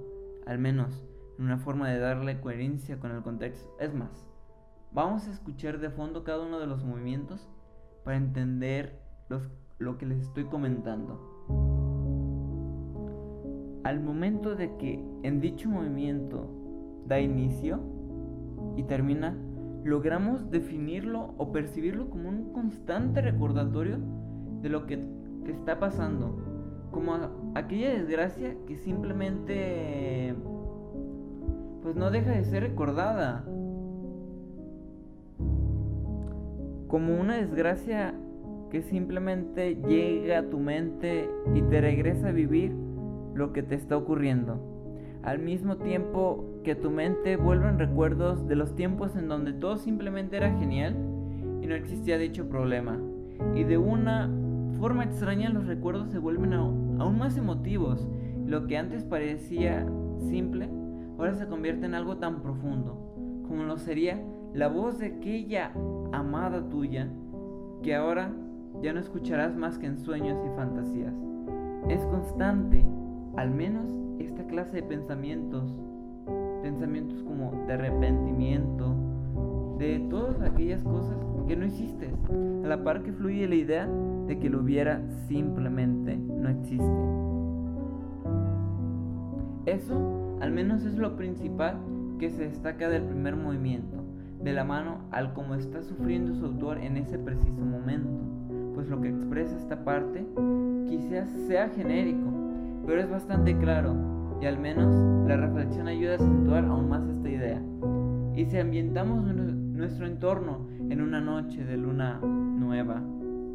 al 0.46 0.58
menos 0.58 1.04
en 1.38 1.44
una 1.46 1.58
forma 1.58 1.88
de 1.88 1.98
darle 1.98 2.40
coherencia 2.40 2.98
con 2.98 3.10
el 3.10 3.22
contexto, 3.22 3.74
es 3.80 3.94
más, 3.94 4.26
vamos 4.92 5.26
a 5.26 5.32
escuchar 5.32 5.78
de 5.78 5.90
fondo 5.90 6.24
cada 6.24 6.44
uno 6.44 6.58
de 6.58 6.66
los 6.66 6.84
movimientos 6.84 7.48
para 8.04 8.16
entender 8.16 9.00
lo 9.78 9.98
que 9.98 10.06
les 10.06 10.20
estoy 10.20 10.44
comentando. 10.44 11.28
Al 13.84 14.00
momento 14.00 14.54
de 14.56 14.76
que 14.76 15.02
en 15.22 15.40
dicho 15.40 15.68
movimiento 15.68 16.48
da 17.06 17.18
inicio 17.18 17.80
y 18.76 18.82
termina, 18.84 19.36
logramos 19.84 20.50
definirlo 20.50 21.34
o 21.38 21.50
percibirlo 21.50 22.10
como 22.10 22.28
un 22.28 22.52
constante 22.52 23.22
recordatorio 23.22 23.98
de 24.62 24.68
lo 24.68 24.86
que, 24.86 24.98
está 25.46 25.80
pasando, 25.80 26.36
como 26.92 27.12
aquella 27.56 27.90
desgracia 27.90 28.54
que 28.68 28.76
simplemente 28.76 30.32
pues 31.82 31.96
no 31.96 32.10
deja 32.12 32.30
de 32.30 32.44
ser 32.44 32.62
recordada, 32.62 33.44
como 36.86 37.18
una 37.18 37.36
desgracia 37.36 38.14
que 38.70 38.82
simplemente 38.82 39.76
llega 39.76 40.38
a 40.38 40.50
tu 40.50 40.58
mente 40.58 41.28
y 41.54 41.62
te 41.62 41.80
regresa 41.80 42.28
a 42.28 42.32
vivir 42.32 42.72
lo 43.34 43.52
que 43.52 43.62
te 43.62 43.74
está 43.74 43.96
ocurriendo. 43.96 44.60
Al 45.22 45.38
mismo 45.38 45.76
tiempo 45.76 46.44
que 46.64 46.74
tu 46.74 46.90
mente 46.90 47.36
vuelve 47.36 47.68
en 47.68 47.78
recuerdos 47.78 48.46
de 48.48 48.56
los 48.56 48.74
tiempos 48.74 49.16
en 49.16 49.28
donde 49.28 49.52
todo 49.52 49.76
simplemente 49.76 50.36
era 50.36 50.56
genial 50.58 50.94
y 51.60 51.66
no 51.66 51.74
existía 51.74 52.18
dicho 52.18 52.48
problema. 52.48 52.98
Y 53.54 53.64
de 53.64 53.78
una 53.78 54.30
forma 54.80 55.04
extraña 55.04 55.50
los 55.50 55.66
recuerdos 55.66 56.08
se 56.08 56.18
vuelven 56.18 56.54
aún 56.54 57.18
más 57.18 57.36
emotivos. 57.36 58.08
Lo 58.46 58.66
que 58.66 58.78
antes 58.78 59.04
parecía 59.04 59.86
simple, 60.18 60.70
ahora 61.18 61.34
se 61.34 61.46
convierte 61.46 61.84
en 61.84 61.94
algo 61.94 62.16
tan 62.16 62.40
profundo, 62.40 63.44
como 63.46 63.64
lo 63.64 63.76
sería 63.76 64.20
la 64.54 64.68
voz 64.68 64.98
de 64.98 65.06
aquella 65.06 65.70
amada 66.12 66.66
tuya, 66.70 67.08
que 67.82 67.94
ahora 67.94 68.32
ya 68.82 68.94
no 68.94 69.00
escucharás 69.00 69.54
más 69.54 69.78
que 69.78 69.86
en 69.86 69.98
sueños 69.98 70.38
y 70.46 70.56
fantasías. 70.56 71.14
Es 71.88 72.00
constante, 72.06 72.84
al 73.36 73.50
menos 73.50 73.94
esta 74.18 74.46
clase 74.46 74.76
de 74.76 74.82
pensamientos, 74.82 75.78
pensamientos 76.62 77.22
como 77.22 77.52
de 77.66 77.74
arrepentimiento, 77.74 78.94
de 79.78 80.06
todas 80.10 80.40
aquellas 80.40 80.82
cosas 80.84 81.18
que 81.46 81.56
no 81.56 81.66
hiciste, 81.66 82.10
a 82.64 82.66
la 82.66 82.82
par 82.82 83.02
que 83.02 83.12
fluye 83.12 83.46
la 83.46 83.54
idea 83.54 83.88
de 84.30 84.38
que 84.38 84.48
lo 84.48 84.60
hubiera 84.60 85.02
simplemente 85.26 86.16
no 86.16 86.48
existe. 86.48 86.86
Eso 89.66 90.38
al 90.40 90.52
menos 90.52 90.84
es 90.84 90.96
lo 90.96 91.16
principal 91.16 91.80
que 92.20 92.30
se 92.30 92.44
destaca 92.44 92.88
del 92.88 93.02
primer 93.02 93.34
movimiento, 93.34 93.96
de 94.40 94.52
la 94.52 94.62
mano 94.62 94.98
al 95.10 95.32
como 95.32 95.56
está 95.56 95.82
sufriendo 95.82 96.32
su 96.36 96.46
autor 96.46 96.78
en 96.78 96.96
ese 96.96 97.18
preciso 97.18 97.60
momento, 97.60 98.08
pues 98.72 98.88
lo 98.88 99.00
que 99.00 99.08
expresa 99.08 99.56
esta 99.56 99.84
parte 99.84 100.24
quizás 100.88 101.28
sea 101.48 101.68
genérico, 101.70 102.30
pero 102.86 103.00
es 103.00 103.10
bastante 103.10 103.58
claro 103.58 103.96
y 104.40 104.46
al 104.46 104.60
menos 104.60 104.94
la 105.26 105.38
reflexión 105.38 105.88
ayuda 105.88 106.12
a 106.12 106.16
acentuar 106.16 106.66
aún 106.66 106.88
más 106.88 107.04
esta 107.04 107.28
idea. 107.28 107.60
Y 108.36 108.44
si 108.44 108.58
ambientamos 108.58 109.24
nuestro 109.24 110.06
entorno 110.06 110.68
en 110.88 111.00
una 111.00 111.20
noche 111.20 111.64
de 111.64 111.76
luna 111.76 112.20
nueva, 112.20 113.02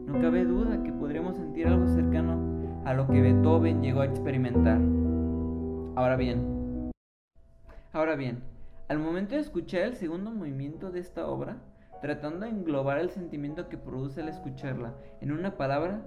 no 0.05 0.21
cabe 0.21 0.45
duda 0.45 0.81
que 0.83 0.91
podremos 0.91 1.35
sentir 1.35 1.67
algo 1.67 1.88
cercano 1.88 2.81
a 2.85 2.93
lo 2.93 3.07
que 3.07 3.21
Beethoven 3.21 3.81
llegó 3.81 4.01
a 4.01 4.05
experimentar. 4.05 4.79
Ahora 5.95 6.15
bien, 6.15 6.91
ahora 7.91 8.15
bien, 8.15 8.43
al 8.88 9.00
momento 9.00 9.35
de 9.35 9.41
escuchar 9.41 9.81
el 9.81 9.95
segundo 9.95 10.31
movimiento 10.31 10.91
de 10.91 11.00
esta 11.00 11.27
obra, 11.27 11.57
tratando 12.01 12.45
de 12.45 12.51
englobar 12.51 13.00
el 13.00 13.09
sentimiento 13.09 13.67
que 13.67 13.77
produce 13.77 14.21
al 14.21 14.29
escucharla 14.29 14.93
en 15.21 15.31
una 15.31 15.57
palabra, 15.57 16.01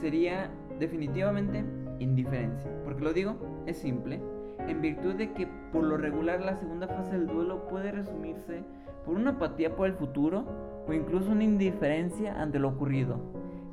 sería 0.00 0.50
definitivamente 0.78 1.64
indiferencia. 1.98 2.70
Porque 2.84 3.02
lo 3.02 3.12
digo, 3.12 3.64
es 3.66 3.78
simple, 3.78 4.20
en 4.68 4.82
virtud 4.82 5.14
de 5.14 5.32
que 5.32 5.48
por 5.72 5.84
lo 5.84 5.96
regular 5.96 6.40
la 6.40 6.56
segunda 6.56 6.88
fase 6.88 7.12
del 7.12 7.26
duelo 7.26 7.66
puede 7.68 7.92
resumirse 7.92 8.62
por 9.04 9.14
una 9.14 9.32
apatía 9.32 9.74
por 9.74 9.86
el 9.86 9.94
futuro 9.94 10.44
o 10.86 10.92
incluso 10.92 11.32
una 11.32 11.44
indiferencia 11.44 12.40
ante 12.40 12.58
lo 12.58 12.68
ocurrido, 12.68 13.20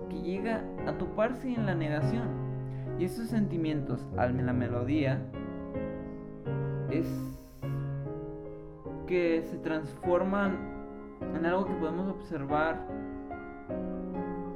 que 0.09 0.21
llega 0.21 0.63
a 0.85 0.97
toparse 0.97 1.53
en 1.53 1.65
la 1.65 1.75
negación. 1.75 2.27
Y 2.99 3.05
esos 3.05 3.27
sentimientos, 3.27 4.05
al 4.17 4.43
la 4.45 4.53
melodía, 4.53 5.21
es 6.89 7.07
que 9.05 9.43
se 9.43 9.57
transforman 9.57 10.57
en 11.35 11.45
algo 11.45 11.65
que 11.65 11.73
podemos 11.73 12.09
observar 12.09 12.87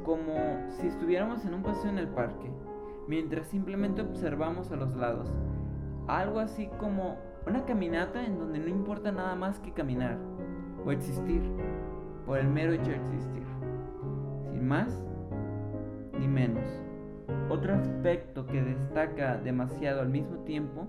como 0.03 0.33
si 0.69 0.87
estuviéramos 0.87 1.45
en 1.45 1.53
un 1.53 1.63
paseo 1.63 1.89
en 1.89 1.99
el 1.99 2.07
parque, 2.07 2.51
mientras 3.07 3.47
simplemente 3.47 4.01
observamos 4.01 4.71
a 4.71 4.75
los 4.75 4.95
lados. 4.95 5.31
Algo 6.07 6.39
así 6.39 6.67
como 6.79 7.17
una 7.47 7.65
caminata 7.65 8.23
en 8.23 8.37
donde 8.37 8.59
no 8.59 8.67
importa 8.67 9.11
nada 9.11 9.35
más 9.35 9.59
que 9.59 9.71
caminar 9.71 10.17
o 10.85 10.91
existir, 10.91 11.41
por 12.25 12.39
el 12.39 12.47
mero 12.47 12.73
hecho 12.73 12.91
de 12.91 12.97
existir, 12.97 13.43
sin 14.51 14.67
más 14.67 15.05
ni 16.19 16.27
menos. 16.27 16.65
Otro 17.49 17.73
aspecto 17.73 18.45
que 18.45 18.61
destaca 18.61 19.37
demasiado 19.37 20.01
al 20.01 20.09
mismo 20.09 20.37
tiempo 20.39 20.87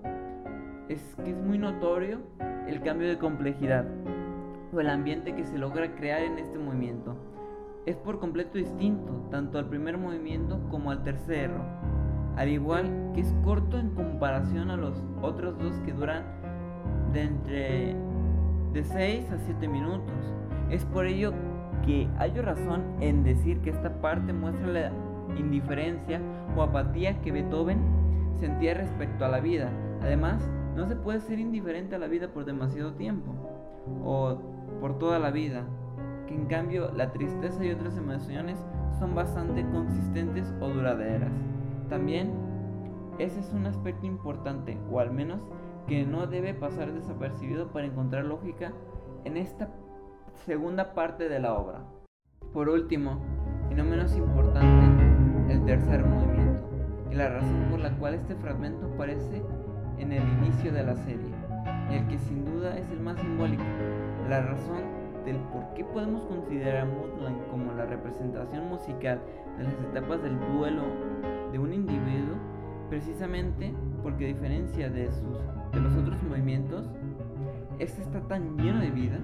es 0.89 1.15
que 1.23 1.31
es 1.31 1.37
muy 1.37 1.57
notorio 1.57 2.19
el 2.67 2.81
cambio 2.81 3.07
de 3.07 3.17
complejidad 3.17 3.85
o 4.73 4.79
el 4.79 4.89
ambiente 4.89 5.35
que 5.35 5.45
se 5.45 5.57
logra 5.57 5.93
crear 5.95 6.21
en 6.21 6.39
este 6.39 6.57
movimiento. 6.57 7.15
Es 7.85 7.97
por 7.97 8.19
completo 8.19 8.57
distinto 8.57 9.27
tanto 9.29 9.57
al 9.57 9.67
primer 9.67 9.97
movimiento 9.97 10.59
como 10.69 10.91
al 10.91 11.03
tercero, 11.03 11.55
al 12.37 12.49
igual 12.49 13.11
que 13.13 13.21
es 13.21 13.35
corto 13.43 13.77
en 13.77 13.89
comparación 13.91 14.71
a 14.71 14.77
los 14.77 15.03
otros 15.21 15.57
dos 15.59 15.77
que 15.85 15.91
duran 15.91 16.23
de 17.11 17.23
entre 17.23 17.95
de 18.73 18.83
6 18.83 19.31
a 19.31 19.37
7 19.37 19.67
minutos. 19.67 20.13
Es 20.69 20.83
por 20.85 21.05
ello 21.05 21.33
que 21.85 22.07
hay 22.17 22.31
razón 22.31 22.83
en 22.99 23.23
decir 23.23 23.59
que 23.61 23.69
esta 23.69 24.01
parte 24.01 24.33
muestra 24.33 24.67
la 24.67 24.91
indiferencia 25.37 26.21
o 26.55 26.63
apatía 26.63 27.21
que 27.21 27.31
Beethoven 27.31 27.79
sentía 28.39 28.73
respecto 28.73 29.25
a 29.25 29.29
la 29.29 29.39
vida. 29.39 29.69
Además, 30.01 30.49
no 30.75 30.87
se 30.87 30.95
puede 30.95 31.21
ser 31.21 31.39
indiferente 31.39 31.95
a 31.95 31.99
la 31.99 32.07
vida 32.07 32.29
por 32.29 32.45
demasiado 32.45 32.93
tiempo 32.93 33.31
o 34.03 34.37
por 34.79 34.97
toda 34.97 35.19
la 35.19 35.31
vida, 35.31 35.63
que 36.27 36.33
en 36.33 36.45
cambio 36.45 36.91
la 36.91 37.11
tristeza 37.11 37.63
y 37.63 37.71
otras 37.71 37.97
emociones 37.97 38.57
son 38.97 39.13
bastante 39.13 39.63
consistentes 39.69 40.51
o 40.61 40.69
duraderas. 40.69 41.31
También 41.89 42.31
ese 43.19 43.39
es 43.39 43.53
un 43.53 43.67
aspecto 43.67 44.05
importante, 44.05 44.77
o 44.91 44.99
al 44.99 45.11
menos 45.11 45.41
que 45.87 46.05
no 46.05 46.27
debe 46.27 46.53
pasar 46.53 46.91
desapercibido 46.91 47.71
para 47.71 47.85
encontrar 47.85 48.25
lógica 48.25 48.71
en 49.25 49.37
esta 49.37 49.69
segunda 50.45 50.93
parte 50.93 51.29
de 51.29 51.39
la 51.39 51.53
obra. 51.53 51.81
Por 52.53 52.69
último, 52.69 53.21
y 53.71 53.75
no 53.75 53.83
menos 53.83 54.15
importante, 54.15 55.53
el 55.53 55.65
tercer 55.65 56.05
movimiento, 56.05 56.69
y 57.11 57.15
la 57.15 57.29
razón 57.29 57.67
por 57.69 57.79
la 57.79 57.91
cual 57.97 58.13
este 58.13 58.35
fragmento 58.35 58.85
aparece 58.87 59.41
en 59.97 60.11
el 60.11 60.23
inicio 60.23 60.71
de 60.71 60.83
la 60.83 60.95
serie, 60.95 61.33
y 61.89 61.95
el 61.95 62.07
que 62.07 62.19
sin 62.19 62.45
duda 62.45 62.77
es 62.77 62.89
el 62.89 62.99
más 62.99 63.19
simbólico, 63.19 63.63
la 64.29 64.41
razón 64.41 65.03
del 65.25 65.37
por 65.37 65.73
qué 65.73 65.85
podemos 65.85 66.23
considerar 66.25 66.87
Moodline 66.87 67.39
como 67.49 67.73
la 67.73 67.85
representación 67.85 68.67
musical 68.67 69.21
de 69.57 69.63
las 69.63 69.73
etapas 69.73 70.21
del 70.21 70.37
duelo 70.53 70.83
de 71.51 71.59
un 71.59 71.73
individuo, 71.73 72.35
precisamente 72.89 73.73
porque 74.01 74.27
diferencia 74.27 74.89
de, 74.89 75.11
sus, 75.11 75.39
de 75.73 75.81
los 75.81 75.95
otros 75.95 76.21
movimientos, 76.23 76.89
este 77.79 78.01
está 78.01 78.21
tan 78.27 78.57
lleno 78.57 78.79
de 78.79 78.91
vida 78.91 79.19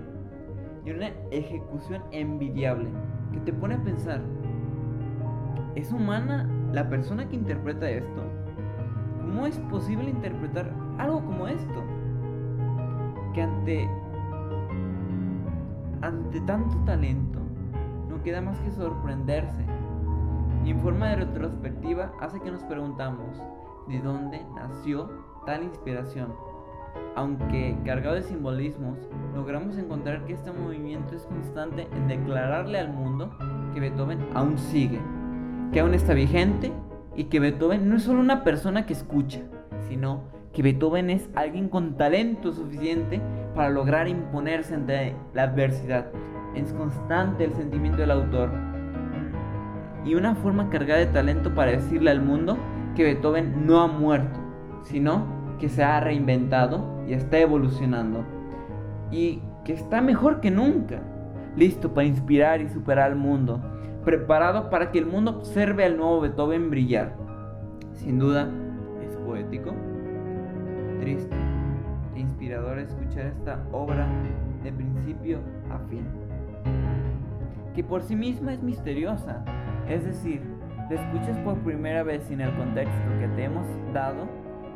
y 0.86 0.92
una 0.92 1.10
ejecución 1.32 2.04
envidiable 2.12 2.90
que 3.32 3.40
te 3.42 3.54
pone 3.54 3.76
a 3.76 3.84
pensar, 3.84 4.22
¿es 5.76 5.92
humana 5.92 6.50
la 6.74 6.90
persona 6.90 7.28
que 7.30 7.36
interpreta 7.36 7.90
esto? 7.90 8.24
¿Cómo 9.22 9.46
es 9.46 9.58
posible 9.60 10.10
interpretar 10.10 10.74
algo 10.98 11.24
como 11.24 11.48
esto? 11.48 11.84
Que 13.34 13.44
ante 13.44 13.90
ante 16.02 16.40
tanto 16.42 16.78
talento, 16.86 17.40
no 18.10 18.22
queda 18.24 18.42
más 18.42 18.60
que 18.62 18.72
sorprenderse. 18.72 19.66
Y 20.66 20.72
en 20.72 20.80
forma 20.80 21.10
de 21.10 21.18
retrospectiva 21.18 22.12
hace 22.22 22.40
que 22.40 22.52
nos 22.52 22.64
preguntamos, 22.64 23.42
¿de 23.88 24.00
dónde 24.00 24.46
nació 24.56 25.10
tal 25.46 25.64
inspiración? 25.64 26.34
Aunque 27.16 27.78
cargado 27.86 28.16
de 28.16 28.24
simbolismos, 28.24 28.98
logramos 29.36 29.78
encontrar 29.78 30.26
que 30.26 30.34
este 30.34 30.52
movimiento 30.52 31.16
es 31.16 31.24
constante 31.24 31.88
en 31.96 32.08
declararle 32.08 32.80
al 32.80 32.94
mundo 32.94 33.32
que 33.74 33.80
Beethoven 33.80 34.20
aún 34.34 34.58
sigue, 34.58 35.00
que 35.72 35.80
aún 35.80 35.94
está 35.94 36.14
vigente 36.14 36.72
y 37.16 37.26
que 37.26 37.40
Beethoven 37.40 37.90
no 37.90 37.98
es 37.98 38.04
solo 38.04 38.20
una 38.20 38.44
persona 38.44 38.86
que 38.86 38.94
escucha, 38.94 39.42
sino 39.88 40.22
que 40.54 40.64
Beethoven 40.64 41.10
es 41.10 41.30
alguien 41.36 41.70
con 41.70 41.98
talento 41.98 42.52
suficiente 42.54 43.22
para 43.56 43.70
lograr 43.70 44.08
imponerse 44.08 44.76
ante 44.76 45.16
la 45.34 45.44
adversidad. 45.44 46.08
Es 46.56 46.74
constante 46.74 47.44
el 47.44 47.54
sentimiento 47.54 48.00
del 48.00 48.12
autor 48.12 48.50
y 50.06 50.16
una 50.16 50.36
forma 50.36 50.70
cargada 50.70 51.00
de 51.00 51.08
talento 51.08 51.54
para 51.54 51.72
decirle 51.72 52.12
al 52.12 52.22
mundo 52.22 52.58
que 52.96 53.04
Beethoven 53.04 53.66
no 53.68 53.82
ha 53.82 53.88
muerto, 53.88 54.40
sino 54.84 55.26
que 55.60 55.70
se 55.70 55.84
ha 55.84 56.00
reinventado 56.00 57.04
y 57.08 57.14
está 57.14 57.40
evolucionando. 57.40 58.24
Y 59.12 59.42
que 59.64 59.74
está 59.74 60.02
mejor 60.02 60.40
que 60.40 60.52
nunca, 60.52 61.02
listo 61.56 61.94
para 61.94 62.08
inspirar 62.08 62.62
y 62.62 62.70
superar 62.70 63.12
al 63.12 63.16
mundo, 63.16 63.62
preparado 64.04 64.70
para 64.70 64.92
que 64.92 65.00
el 65.00 65.06
mundo 65.06 65.38
observe 65.38 65.86
al 65.86 65.98
nuevo 65.98 66.22
Beethoven 66.22 66.70
brillar. 66.70 67.16
Sin 67.94 68.20
duda, 68.20 68.50
es 69.02 69.16
poético, 69.18 69.74
triste 71.00 71.36
e 72.16 72.20
inspirador 72.20 72.80
escuchar 72.80 73.28
esta 73.28 73.60
obra 73.72 74.08
de 74.64 74.72
principio 74.72 75.40
a 75.70 75.80
fin, 75.90 76.06
que 77.76 77.84
por 77.84 78.02
sí 78.02 78.16
misma 78.16 78.54
es 78.54 78.62
misteriosa, 78.64 79.44
es 79.88 80.06
decir, 80.06 80.42
la 80.90 80.96
escuchas 80.96 81.38
por 81.40 81.58
primera 81.60 82.04
vez 82.04 82.24
sin 82.24 82.42
el 82.42 82.56
contexto 82.56 83.10
que 83.20 83.28
te 83.36 83.44
hemos 83.44 83.68
dado 83.94 84.28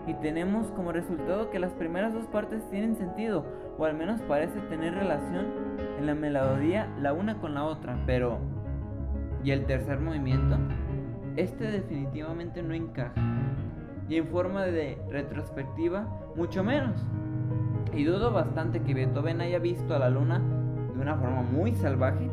y 0.05 0.13
tenemos 0.15 0.67
como 0.71 0.91
resultado 0.91 1.49
que 1.49 1.59
las 1.59 1.71
primeras 1.73 2.13
dos 2.13 2.25
partes 2.27 2.67
tienen 2.69 2.95
sentido, 2.95 3.45
o 3.77 3.85
al 3.85 3.95
menos 3.95 4.21
parece 4.21 4.59
tener 4.61 4.93
relación 4.93 5.45
en 5.97 6.05
la 6.05 6.15
melodía 6.15 6.89
la 6.99 7.13
una 7.13 7.39
con 7.39 7.53
la 7.53 7.63
otra, 7.63 7.97
pero 8.05 8.37
¿y 9.43 9.51
el 9.51 9.65
tercer 9.65 9.99
movimiento? 9.99 10.57
Este 11.37 11.71
definitivamente 11.71 12.61
no 12.61 12.73
encaja. 12.73 13.13
Y 14.09 14.17
en 14.17 14.27
forma 14.27 14.65
de 14.65 15.01
retrospectiva, 15.09 16.05
mucho 16.35 16.63
menos. 16.63 16.95
Y 17.93 18.03
dudo 18.03 18.31
bastante 18.31 18.81
que 18.81 18.93
Beethoven 18.93 19.39
haya 19.41 19.59
visto 19.59 19.95
a 19.95 19.99
la 19.99 20.09
luna 20.09 20.41
de 20.93 21.01
una 21.01 21.15
forma 21.15 21.41
muy 21.41 21.73
salvaje 21.73 22.29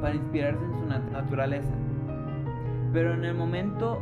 para 0.00 0.14
inspirarse 0.14 0.64
en 0.64 0.78
su 0.78 1.12
naturaleza. 1.12 1.72
Pero 2.92 3.12
en 3.12 3.24
el 3.24 3.34
momento 3.34 4.00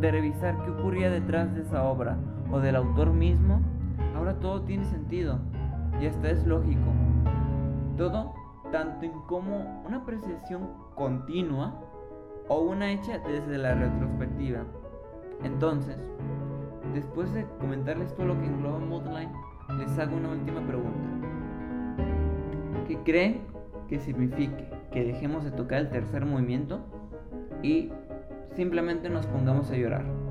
de 0.00 0.10
revisar 0.12 0.56
qué 0.64 0.70
ocurría 0.70 1.10
detrás 1.10 1.52
de 1.54 1.62
esa 1.62 1.82
obra 1.84 2.16
o 2.50 2.60
del 2.60 2.76
autor 2.76 3.12
mismo, 3.12 3.60
ahora 4.14 4.38
todo 4.38 4.62
tiene 4.62 4.84
sentido 4.84 5.38
y 6.00 6.06
hasta 6.06 6.30
es 6.30 6.46
lógico. 6.46 6.92
Todo 7.96 8.34
tanto 8.70 9.04
en 9.04 9.12
como 9.26 9.82
una 9.86 9.98
apreciación 9.98 10.68
continua 10.94 11.74
o 12.48 12.60
una 12.60 12.90
hecha 12.92 13.18
desde 13.18 13.58
la 13.58 13.74
retrospectiva. 13.74 14.64
Entonces, 15.42 15.96
después 16.94 17.32
de 17.32 17.46
comentarles 17.60 18.14
todo 18.14 18.26
lo 18.26 18.40
que 18.40 18.46
engloba 18.46 18.78
Moodline, 18.78 19.32
les 19.78 19.98
hago 19.98 20.16
una 20.16 20.30
última 20.30 20.60
pregunta. 20.66 21.08
¿Qué 22.86 22.98
creen 22.98 23.42
que 23.88 23.98
signifique 23.98 24.70
que 24.92 25.04
dejemos 25.04 25.44
de 25.44 25.50
tocar 25.50 25.80
el 25.80 25.90
tercer 25.90 26.24
movimiento 26.24 26.80
y 27.62 27.90
simplemente 28.54 29.10
nos 29.10 29.26
pongamos 29.26 29.70
a 29.70 29.76
llorar? 29.76 30.25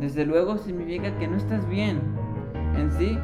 Desde 0.00 0.24
luego 0.24 0.56
significa 0.56 1.14
que 1.18 1.28
no 1.28 1.36
estás 1.36 1.68
bien. 1.68 2.00
En 2.76 2.90
sí, 2.92 3.18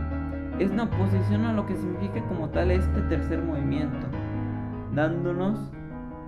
es 0.58 0.70
una 0.70 0.84
oposición 0.84 1.44
a 1.46 1.52
lo 1.54 1.64
que 1.64 1.74
significa 1.74 2.22
como 2.28 2.50
tal 2.50 2.70
este 2.70 3.00
tercer 3.02 3.42
movimiento, 3.42 4.06
dándonos 4.94 5.58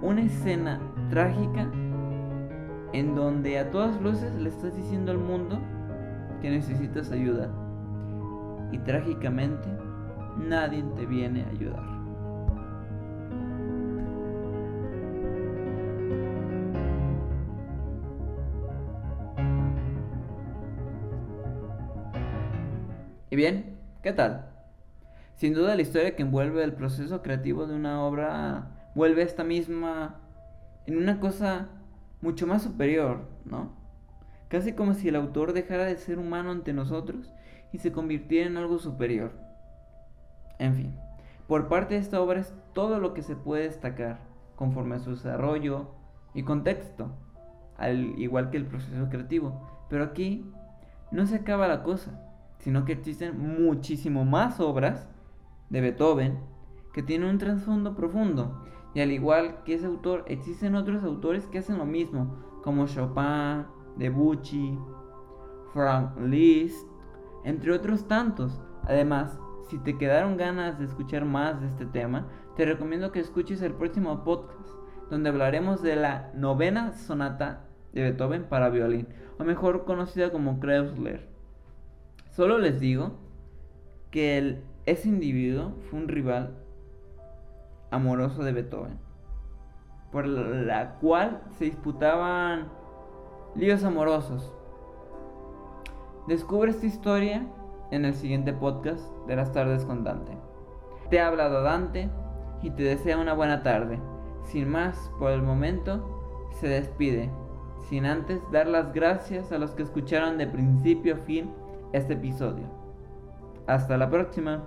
una 0.01 0.23
escena 0.23 0.81
trágica 1.11 1.69
en 2.93 3.15
donde 3.15 3.59
a 3.59 3.71
todas 3.71 4.01
luces 4.01 4.35
le 4.37 4.49
estás 4.49 4.75
diciendo 4.75 5.13
al 5.13 5.19
mundo 5.19 5.61
que 6.41 6.51
necesitas 6.51 7.11
ayuda 7.11 7.51
y 8.73 8.79
trágicamente 8.79 9.69
nadie 10.39 10.83
te 10.97 11.05
viene 11.05 11.45
a 11.45 11.49
ayudar. 11.49 11.98
Bien, 23.39 23.79
¿qué 24.03 24.13
tal? 24.13 24.51
Sin 25.37 25.55
duda 25.55 25.77
la 25.77 25.83
historia 25.83 26.17
que 26.17 26.23
envuelve 26.23 26.65
el 26.65 26.73
proceso 26.73 27.23
creativo 27.23 27.69
de 27.69 27.77
una 27.77 28.03
obra 28.03 28.91
vuelve 28.97 29.23
esta 29.23 29.45
misma 29.45 30.17
en 30.87 30.97
una 30.97 31.21
cosa 31.21 31.69
mucho 32.21 32.49
más 32.49 32.63
superior, 32.63 33.29
¿no? 33.45 33.77
Casi 34.49 34.73
como 34.73 34.93
si 34.93 35.07
el 35.07 35.15
autor 35.15 35.53
dejara 35.53 35.85
de 35.85 35.97
ser 35.99 36.19
humano 36.19 36.51
ante 36.51 36.73
nosotros 36.73 37.33
y 37.73 37.79
se 37.79 37.93
convirtiera 37.93 38.49
en 38.49 38.57
algo 38.57 38.81
superior. 38.81 39.31
En 40.59 40.75
fin, 40.75 40.97
por 41.47 41.69
parte 41.69 41.95
de 41.95 42.01
esta 42.01 42.21
obra 42.21 42.41
es 42.41 42.53
todo 42.73 42.99
lo 42.99 43.15
que 43.15 43.23
se 43.23 43.37
puede 43.37 43.69
destacar, 43.69 44.19
conforme 44.57 44.97
a 44.97 44.99
su 44.99 45.11
desarrollo 45.11 45.93
y 46.35 46.43
contexto, 46.43 47.13
al 47.77 48.19
igual 48.19 48.51
que 48.51 48.57
el 48.57 48.67
proceso 48.67 49.09
creativo. 49.09 49.87
Pero 49.89 50.03
aquí 50.03 50.53
no 51.13 51.25
se 51.25 51.37
acaba 51.37 51.69
la 51.69 51.85
cosa, 51.85 52.28
sino 52.59 52.85
que 52.85 52.93
existen 52.93 53.39
muchísimo 53.39 54.25
más 54.25 54.61
obras 54.61 55.09
de 55.71 55.81
Beethoven 55.81 56.39
que 56.93 57.03
tienen 57.03 57.29
un 57.29 57.39
trasfondo 57.39 57.95
profundo. 57.95 58.65
Y 58.95 59.01
al 59.01 59.13
igual 59.13 59.63
que 59.65 59.75
ese 59.75 59.87
autor, 59.87 60.25
existen 60.27 60.75
otros 60.75 61.05
autores 61.05 61.47
que 61.47 61.59
hacen 61.59 61.79
lo 61.79 61.85
mismo, 61.85 62.37
como 62.63 62.87
Chopin, 62.87 63.65
Debuchy, 63.97 64.79
Frank 65.73 66.19
Liszt, 66.21 66.87
entre 67.45 67.73
otros 67.73 68.09
tantos. 68.09 68.61
Además, 68.85 69.39
si 69.69 69.79
te 69.79 69.99
quedaron 69.99 70.37
ganas 70.37 70.79
de 70.79 70.87
escuchar 70.87 71.25
más 71.25 71.61
de 71.61 71.69
este 71.69 71.87
tema, 71.87 72.27
te 72.57 72.65
recomiendo 72.65 73.13
que 73.13 73.21
escuches 73.21 73.63
el 73.63 73.75
próximo 73.75 74.25
podcast, 74.25 74.69
donde 75.11 75.29
hablaremos 75.29 75.83
de 75.83 75.97
la 75.97 76.33
novena 76.35 76.93
sonata 76.93 77.67
de 77.93 78.03
Beethoven 78.03 78.45
para 78.49 78.71
violín, 78.71 79.09
o 79.39 79.45
mejor 79.45 79.85
conocida 79.85 80.33
como 80.33 80.59
Kreuzler. 80.59 81.38
Solo 82.39 82.59
les 82.59 82.79
digo 82.79 83.11
que 84.13 84.63
ese 84.87 85.09
individuo 85.09 85.73
fue 85.91 85.99
un 85.99 86.07
rival 86.07 86.55
amoroso 87.91 88.45
de 88.45 88.53
Beethoven, 88.53 88.97
por 90.13 90.25
la 90.25 90.95
cual 91.01 91.43
se 91.59 91.65
disputaban 91.65 92.69
líos 93.57 93.83
amorosos. 93.83 94.53
Descubre 96.29 96.71
esta 96.71 96.87
historia 96.87 97.45
en 97.91 98.05
el 98.05 98.15
siguiente 98.15 98.53
podcast 98.53 99.03
de 99.27 99.35
las 99.35 99.51
tardes 99.51 99.85
con 99.85 100.05
Dante. 100.05 100.39
Te 101.11 101.19
ha 101.19 101.27
hablado 101.27 101.65
Dante 101.65 102.09
y 102.63 102.71
te 102.71 102.85
desea 102.85 103.19
una 103.19 103.35
buena 103.35 103.65
tarde. 103.65 103.99
Sin 104.45 104.69
más, 104.69 105.11
por 105.19 105.33
el 105.33 105.43
momento, 105.43 106.49
se 106.53 106.69
despide, 106.69 107.31
sin 107.89 108.07
antes 108.07 108.41
dar 108.53 108.69
las 108.69 108.93
gracias 108.93 109.51
a 109.51 109.59
los 109.59 109.73
que 109.73 109.83
escucharon 109.83 110.39
de 110.39 110.47
principio 110.47 111.17
a 111.17 111.19
fin 111.19 111.51
este 111.93 112.15
episodio. 112.15 112.65
Hasta 113.67 113.97
la 113.97 114.09
próxima. 114.09 114.65